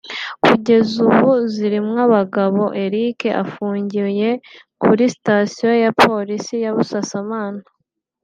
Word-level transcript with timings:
Kugeza 0.43 0.93
ubu 1.07 1.29
Zirimwabagabo 1.53 2.63
Eric 2.83 3.19
afungiye 3.43 4.29
kuri 4.81 5.03
sitasiyo 5.13 5.69
ya 5.83 5.91
Polisi 6.03 6.55
ya 6.63 6.71
Busasamana 6.75 7.61